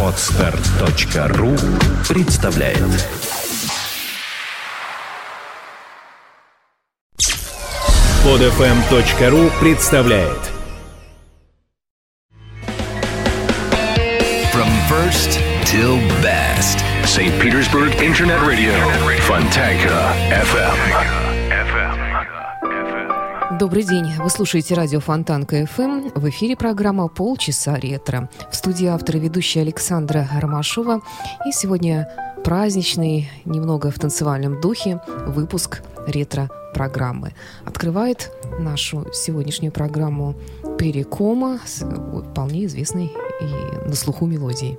[0.00, 1.56] Отстар.ру
[2.08, 2.78] представляет
[8.22, 10.38] Подфм.ру представляет
[14.52, 16.84] From first till best.
[17.04, 17.32] St.
[17.40, 18.72] Petersburg Internet Radio.
[19.26, 21.23] Fontanka FM.
[23.58, 24.12] Добрый день.
[24.18, 26.10] Вы слушаете радио Фонтанка ФМ.
[26.14, 28.28] В эфире программа «Полчаса ретро».
[28.50, 31.02] В студии автор и ведущая Александра Ромашова.
[31.46, 32.08] И сегодня
[32.42, 37.32] праздничный, немного в танцевальном духе, выпуск ретро-программы.
[37.64, 40.34] Открывает нашу сегодняшнюю программу
[40.76, 44.78] Перекома с вполне известной и на слуху мелодией.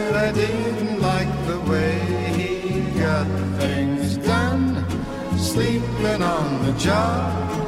[0.21, 1.97] I didn't like the way
[2.37, 3.25] he got
[3.57, 4.85] things done,
[5.35, 7.60] sleeping on the job.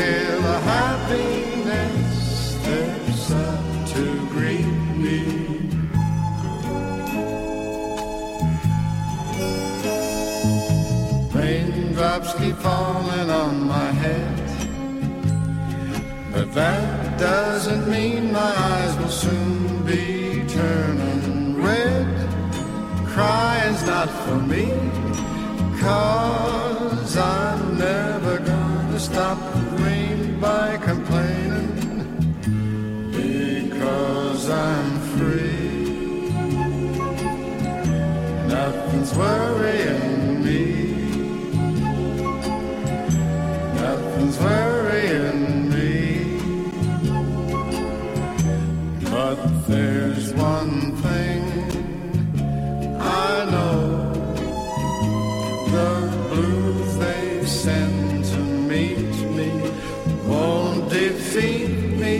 [0.00, 2.12] Till a happiness
[2.52, 5.20] steps up to greet me.
[11.36, 14.36] Raindrops keep falling on my head.
[16.32, 20.06] But that doesn't mean my eyes will soon be
[20.58, 22.06] turning red.
[23.12, 24.66] Crying's not for me,
[25.84, 29.38] cause I'm never gonna stop
[30.40, 31.68] by complaining.
[33.12, 36.30] Because I'm free,
[38.48, 40.64] nothing's worrying me.
[43.74, 46.40] Nothing's worrying me.
[49.10, 51.42] But there's one thing
[52.98, 54.12] I know
[55.74, 55.90] the
[56.30, 59.69] blues they send to meet me
[60.90, 61.68] defeat
[62.02, 62.16] me.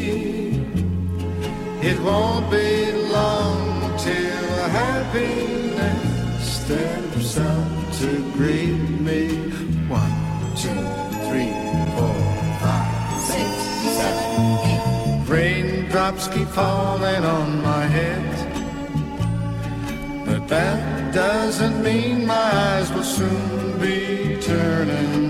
[1.83, 6.11] It won't be long till happiness
[6.63, 9.29] steps up to greet me.
[9.89, 10.15] One,
[10.63, 10.83] two,
[11.27, 11.53] three,
[11.97, 12.21] four,
[12.63, 13.51] five, six,
[13.99, 15.29] seven, eight.
[15.29, 18.27] Raindrops keep falling on my head.
[20.27, 25.30] But that doesn't mean my eyes will soon be turning.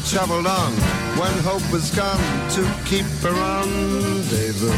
[0.00, 0.72] I traveled on
[1.20, 4.72] when hope was gone to keep a rendezvous.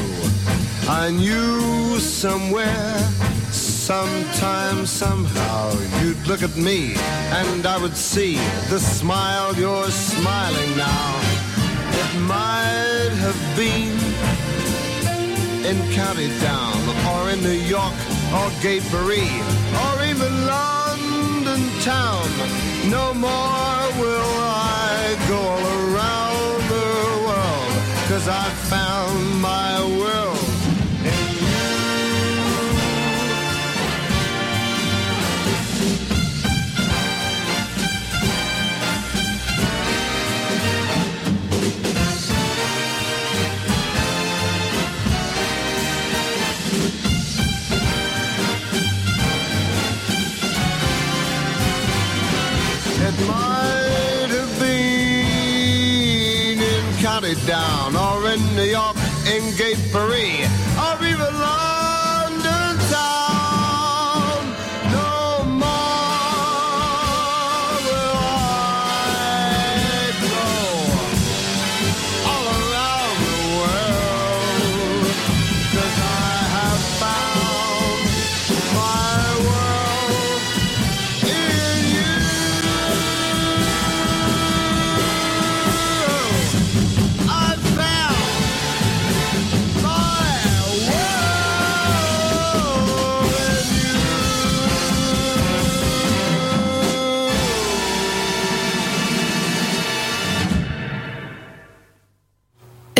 [0.88, 2.98] I knew somewhere,
[3.52, 6.94] sometime, somehow, you'd look at me
[7.30, 8.34] and I would see
[8.68, 11.20] the smile you're smiling now.
[12.02, 13.94] It might have been
[15.70, 16.82] in County Down
[17.12, 17.94] or in New York
[18.34, 19.30] or Paris
[19.82, 22.28] or even London town.
[22.90, 24.71] No more will I
[25.28, 26.90] go all around the
[27.26, 27.72] world
[28.08, 30.31] cause I found my world
[58.32, 58.96] In New York,
[59.26, 60.61] Ingate, Paris.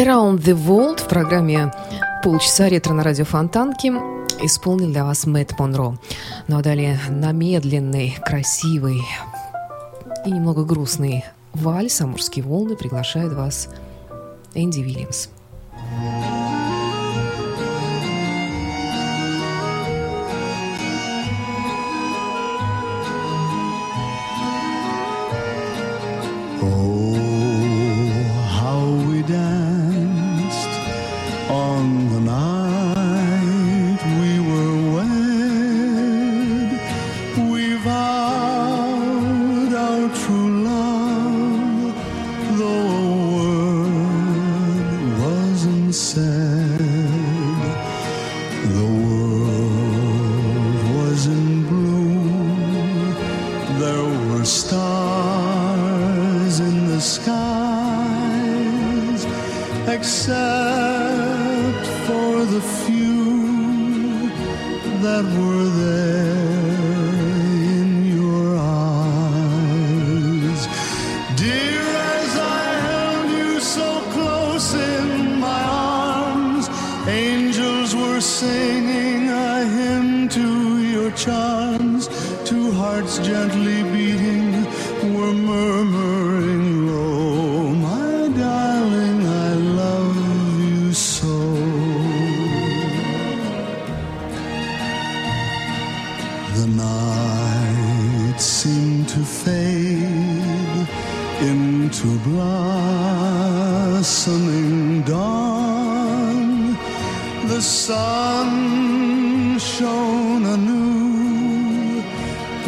[0.03, 1.73] Around the World в программе
[2.25, 3.87] «Полчаса ретро» на радио Фонтанки
[4.45, 5.97] исполнил для вас Мэтт Монро.
[6.49, 9.01] Ну а далее намедленный, красивый
[10.27, 13.69] и немного грустный вальс «Амурские волны» приглашает вас
[14.55, 15.29] Энди Вильямс.
[15.73, 16.42] Thank you.
[54.45, 55.81] stars
[56.61, 57.33] in the skies,
[59.87, 60.27] except
[62.07, 64.31] for the few
[65.03, 65.52] that were.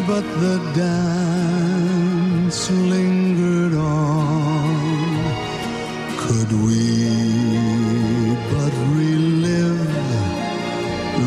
[0.06, 4.74] but the dance lingered on.
[6.18, 7.06] Could we
[8.52, 9.88] but relive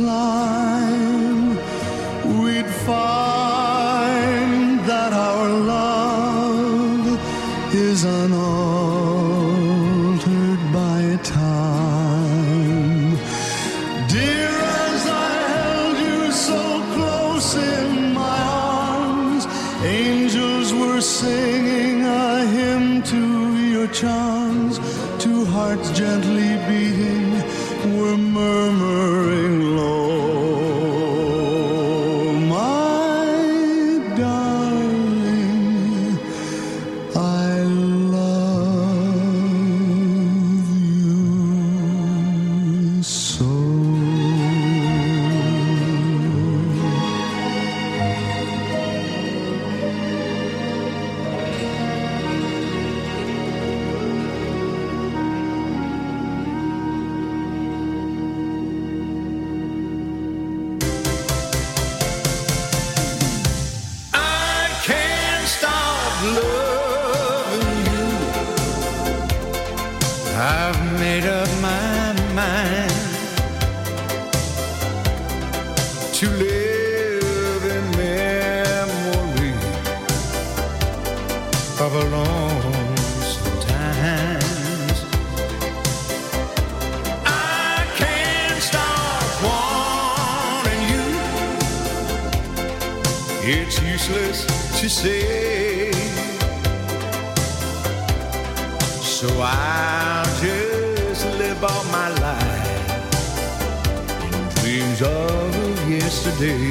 [105.03, 106.71] of yesterday.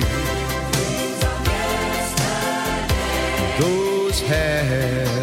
[3.59, 5.18] Those happy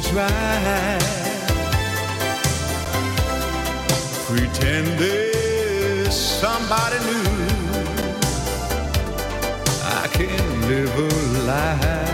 [0.00, 0.98] to try.
[4.26, 7.24] Pretend there's somebody new.
[9.82, 12.07] I can live a lie.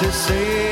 [0.00, 0.63] They say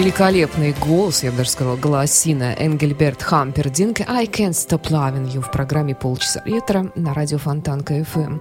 [0.00, 5.50] Великолепный голос, я бы даже сказала, голосина Энгельберт Хампердинг «I Can't Stop Loving You» в
[5.50, 8.40] программе «Полчаса ретро» на радио Фонтанка FM.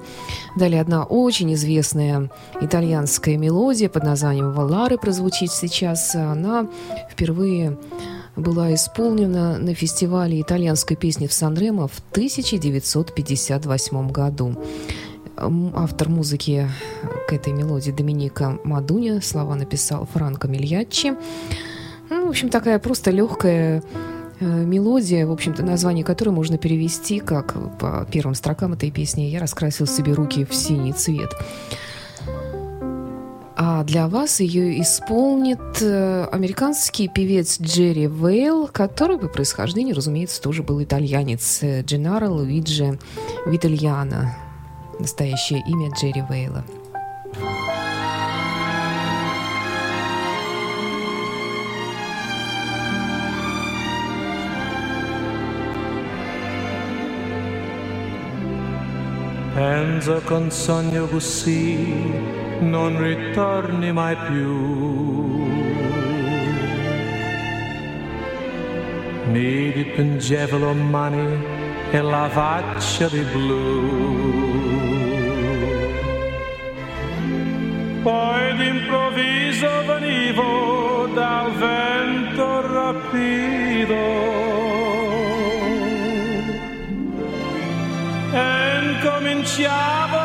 [0.56, 2.30] Далее одна очень известная
[2.62, 6.16] итальянская мелодия под названием «Валары» прозвучит сейчас.
[6.16, 6.70] Она
[7.12, 7.78] впервые
[8.38, 14.56] была исполнена на фестивале итальянской песни в Сан-Ремо в 1958 году.
[15.76, 16.68] Автор музыки
[17.28, 19.22] к этой мелодии Доминика Мадуня.
[19.22, 21.14] Слова написал Франко Мильяччи.
[22.10, 23.84] Ну, в общем, такая просто легкая
[24.40, 29.40] э, мелодия, в общем-то, название которой можно перевести как по первым строкам этой песни «Я
[29.40, 31.32] раскрасил себе руки в синий цвет».
[33.56, 40.64] А для вас ее исполнит э, американский певец Джерри Вейл, который по происхождению, разумеется, тоже
[40.64, 41.62] был итальянец.
[41.62, 43.00] Дженаро Луиджи
[43.46, 44.49] Витальяно.
[44.99, 46.65] Настоящее имя Джерри Вейла.
[59.55, 62.13] Penso con sogno così
[62.61, 65.53] non ritorni mai più.
[69.31, 71.45] Mi dipingevo le mani
[71.93, 74.38] e la faccia di blu.
[78.02, 83.96] Poi d'improvviso venivo dal vento rapido.
[88.32, 90.19] E incominciavo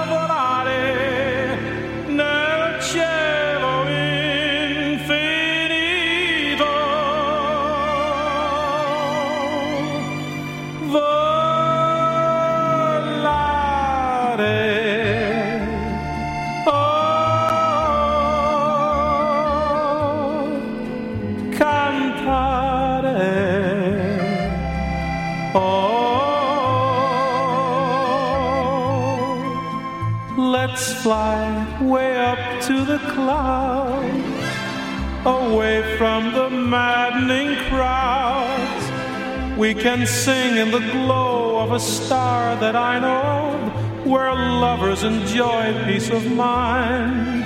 [39.74, 45.02] we can sing in the glow of a star that I know of, where lovers
[45.02, 47.40] enjoy peace of mind.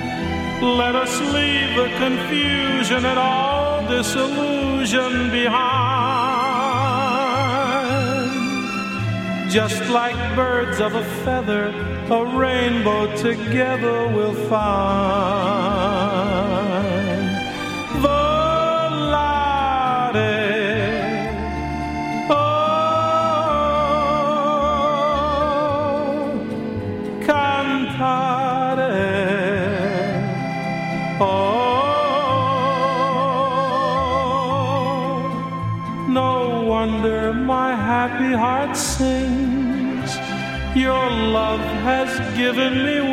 [0.61, 5.89] Let us leave the confusion and all disillusion behind.
[9.51, 11.69] Just like birds of a feather,
[12.11, 15.68] a rainbow together we'll find.
[42.59, 43.08] Given me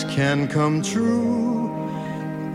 [0.07, 1.50] can come true.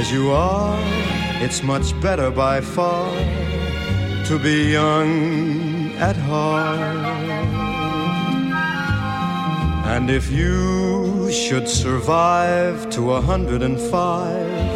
[0.00, 0.80] as you are,
[1.44, 3.12] it's much better by far
[4.24, 6.88] to be young at heart.
[9.92, 14.72] And if you should survive to a hundred and five,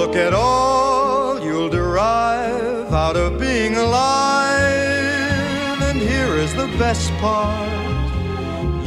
[0.00, 5.80] look at all you'll derive out of being alive.
[5.88, 7.70] And here is the best part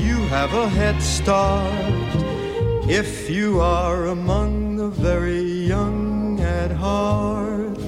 [0.08, 2.12] you have a head start
[2.88, 4.71] if you are among
[5.02, 7.80] very young at heart.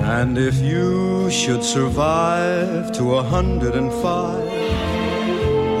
[0.00, 4.44] And if you should survive to a hundred and five,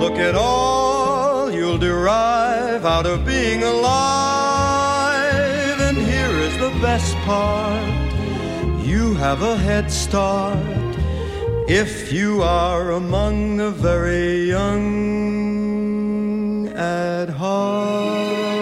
[0.00, 5.00] look at all you'll derive out of being alive.
[5.80, 7.98] And here is the best part
[8.84, 10.58] you have a head start
[11.68, 15.88] if you are among the very young
[16.68, 18.57] at heart.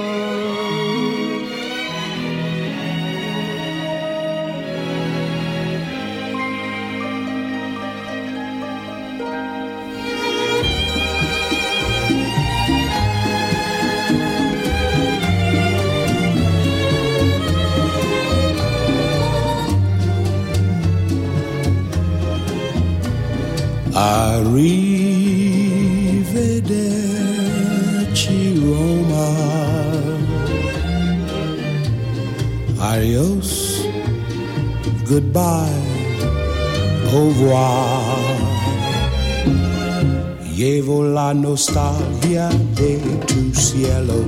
[24.07, 24.79] Arrivederci
[28.63, 29.31] Roma.
[32.79, 33.51] Adios,
[35.09, 35.83] goodbye,
[37.13, 38.05] au revoir.
[40.55, 44.25] Llevo la nostalgia de tu cielo,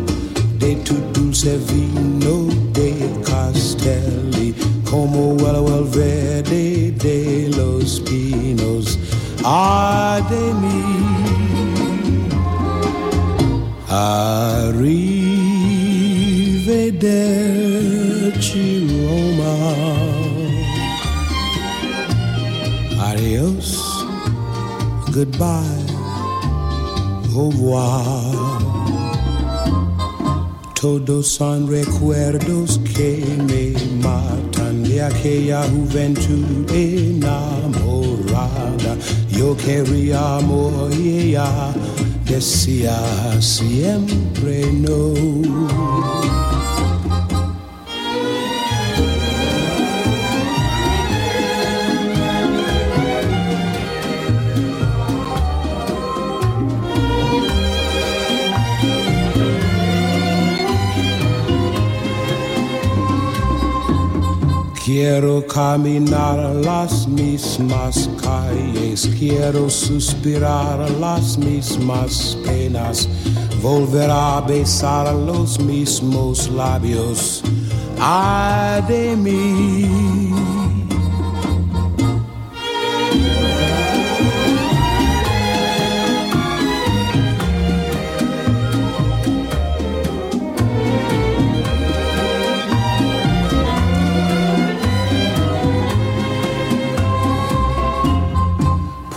[0.58, 4.54] de tu dulce vino de castelli,
[4.90, 8.98] como el verde de los pinos.
[9.44, 10.82] Ay de mí,
[13.88, 14.88] arrivederci
[18.90, 19.56] Roma.
[23.08, 23.68] Adios,
[25.12, 25.88] goodbye
[27.38, 28.34] au revoir.
[30.74, 38.17] Todos son recuerdos que me matan de aquella juventud enamorada.
[39.30, 40.38] Yo quería
[40.90, 41.72] y ella
[42.24, 42.96] decía
[43.40, 45.14] siempre no.
[65.00, 73.08] Quiero caminar las mismas calles, quiero suspirar las mismas penas,
[73.62, 77.44] volver a besar los mismos labios.
[78.00, 80.27] Ay de mí.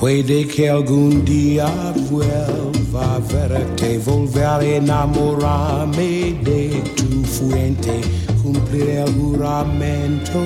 [0.02, 1.68] Puede que algún día
[2.10, 8.02] vuelva a verte, volver a enamorarme de tu fuente,
[8.42, 10.40] cumplir el juramento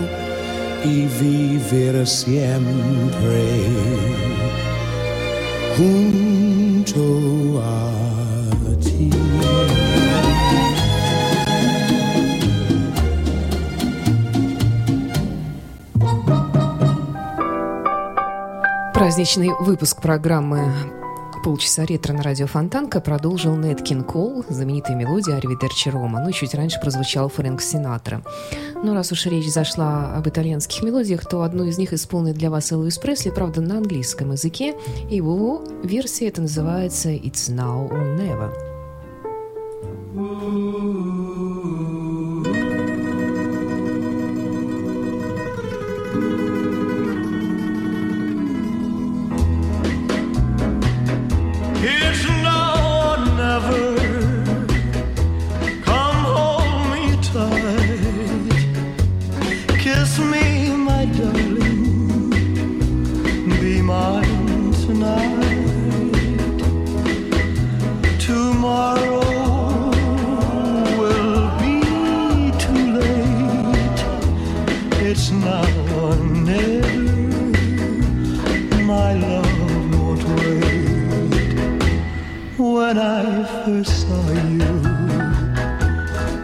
[0.83, 3.45] y vivir siempre.
[5.77, 8.04] Junto a
[19.15, 20.73] Праздничный выпуск программы
[21.41, 26.19] полчаса ретро на радио Фонтанка продолжил Нед Кинг Кол, знаменитая мелодия Аривидерчи Рома.
[26.19, 28.21] Ну и чуть раньше прозвучал Фрэнк Синатра.
[28.83, 32.73] Но раз уж речь зашла об итальянских мелодиях, то одну из них исполнит для вас
[32.73, 34.75] Элвис Пресли, правда, на английском языке.
[35.09, 38.51] И его версия это называется «It's Now or Never».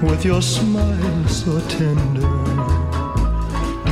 [0.01, 2.27] With your smile so tender,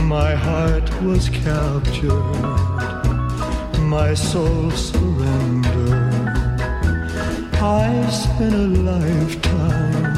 [0.06, 2.10] my heart was captured,
[3.82, 5.70] my soul surrendered.
[7.62, 10.16] I spent a lifetime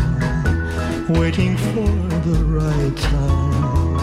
[1.09, 1.89] waiting for
[2.27, 3.95] the right time.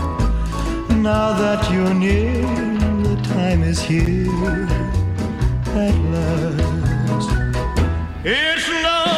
[1.03, 2.43] Now that you're near,
[3.03, 4.69] the time is here
[5.75, 7.31] at last.
[8.25, 9.18] It's now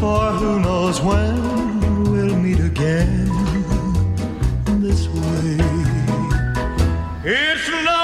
[0.00, 3.26] for who knows when we'll meet again
[4.80, 5.58] this way.
[7.24, 8.03] It's now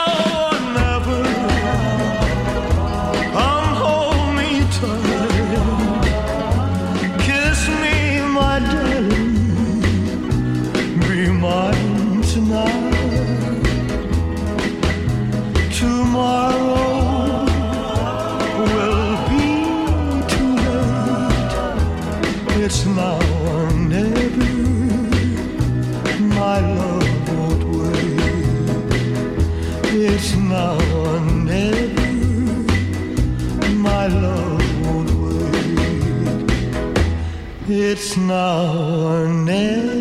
[38.10, 38.72] It's now
[39.06, 39.94] or never,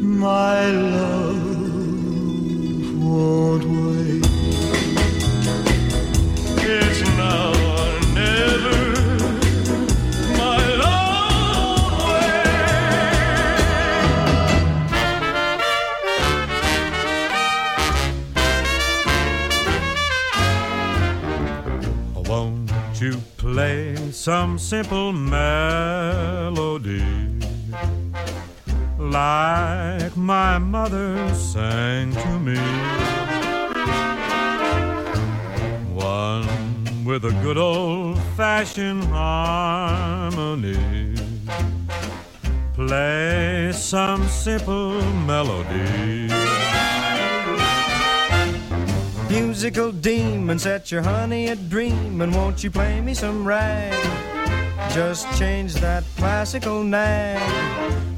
[0.00, 1.11] my love
[24.22, 27.02] some simple melody
[28.96, 32.56] like my mother sang to me?
[35.92, 40.76] One with a good old fashioned harmony.
[42.74, 46.51] Play some simple melody.
[49.32, 52.32] Musical demon, set your honey a dreamin'.
[52.32, 53.94] Won't you play me some rag?
[54.92, 57.40] Just change that classical nag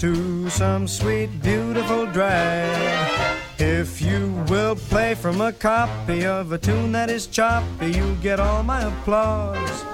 [0.01, 3.39] to some sweet, beautiful drag.
[3.61, 8.41] If you will play from a copy of a tune that is choppy, you'll get
[8.41, 9.85] all my applause.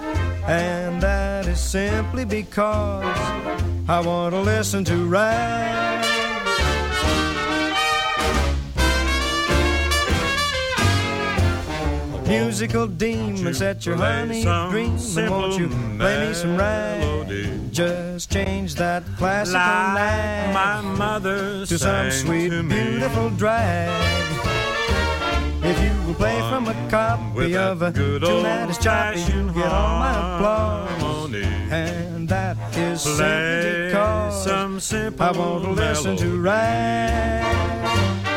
[0.46, 3.04] And that is simply because
[3.90, 6.09] I want to listen to rag.
[12.30, 14.96] Musical demons set your honey a dream.
[15.28, 17.72] Won't you play me some rag?
[17.72, 23.90] Just change that classical Like my mother to some sweet, to beautiful drag.
[25.64, 29.98] If you will play from a copy of a that is choppy, you'll get all
[29.98, 31.34] my applause.
[31.72, 38.29] And that is simply because some simple I want to listen to rag.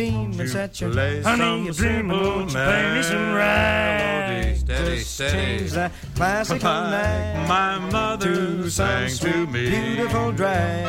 [0.00, 2.10] Demon, set your play honey a some dreamin'.
[2.10, 4.54] simple Won't you play me some melody?
[4.56, 5.32] Steady, Just steady.
[5.58, 9.70] change that classical My, nag my mother to sang to me.
[9.70, 10.86] beautiful drag.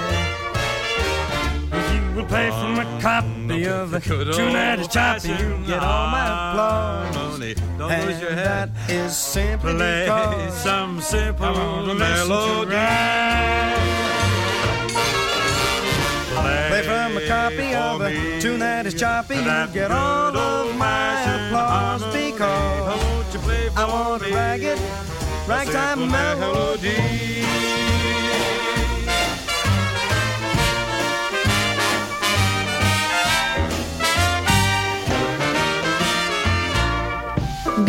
[1.73, 5.81] If you will play from a copy of a tune that is choppy, you get
[5.83, 7.15] all my applause.
[7.77, 8.73] Don't and lose your head.
[8.75, 13.90] that is simply Play because some I simple want to to melody.
[17.31, 21.13] Copy of a tune that is choppy, you get all of my
[21.47, 24.35] applause because Won't you play I want to me?
[24.35, 24.77] rag it,
[25.47, 27.70] ragtime melody.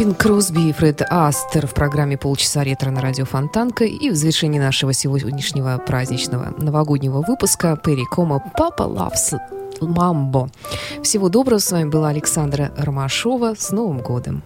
[0.03, 3.85] Бин Кросби и Фред Астер в программе «Полчаса ретро» на радио Фонтанка.
[3.85, 9.39] И в завершении нашего сегодняшнего праздничного новогоднего выпуска Перри Кома «Папа Loves
[9.81, 10.51] Мамбо».
[11.05, 11.61] Всего доброго.
[11.61, 13.55] С вами была Александра Ромашова.
[13.57, 14.43] С Новым годом!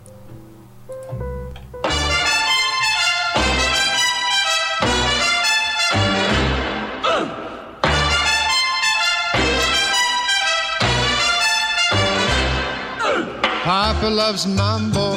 [13.64, 15.16] Papa loves mambo.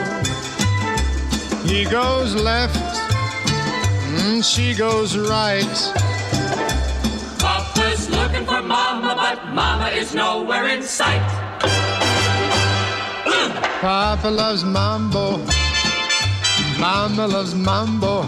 [1.63, 5.63] He goes left, mm, she goes right.
[7.39, 11.27] Papa's looking for mama, but mama is nowhere in sight.
[13.81, 15.37] Papa loves mambo.
[16.79, 18.23] Mama loves mambo.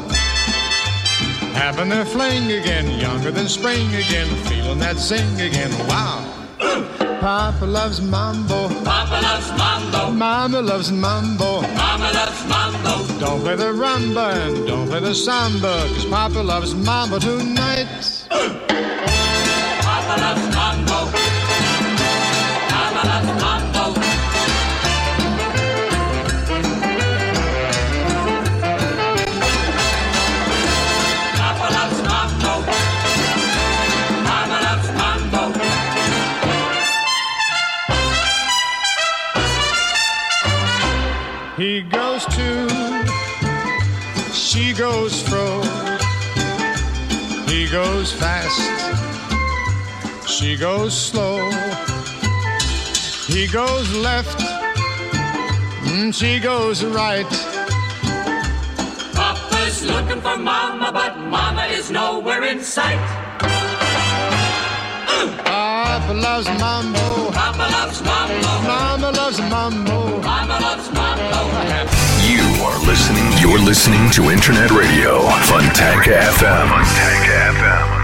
[1.54, 5.70] Having their fling again, younger than spring again, feeling that zing again.
[5.88, 6.33] Wow.
[7.24, 8.68] Papa loves mambo.
[8.84, 10.12] Papa loves mambo.
[10.12, 11.62] Mama loves mambo.
[11.62, 13.18] Mama loves mambo.
[13.18, 17.88] Don't play the rumba and don't play the samba, cause Papa loves mambo tonight.
[41.64, 42.68] He goes to,
[44.34, 45.62] she goes fro.
[47.48, 48.60] He goes fast,
[50.30, 51.40] she goes slow.
[53.28, 54.38] He goes left,
[55.88, 57.32] mm, she goes right.
[59.14, 63.53] Papa's looking for Mama, but Mama is nowhere in sight.
[65.44, 67.32] Papa loves mambo.
[67.32, 68.50] Papa loves mambo.
[68.68, 70.22] Mama loves mambo.
[70.22, 71.24] Mama loves mambo.
[72.28, 73.28] You are listening.
[73.40, 76.68] You're listening to Internet Radio Fontanka FM.
[76.68, 78.04] Fontanka FM.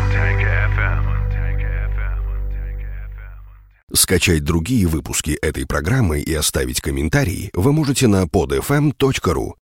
[3.93, 9.53] Скачать другие выпуски этой программы и оставить комментарии вы можете на podfm.ru.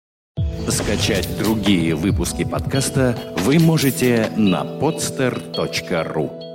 [0.68, 6.45] Скачать другие выпуски подкаста вы можете на podster.ru.